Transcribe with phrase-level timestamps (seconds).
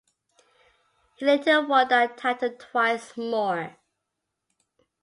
[1.17, 3.77] He later won that title twice more.